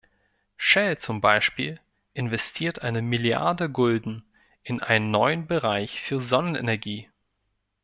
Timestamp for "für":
6.01-6.19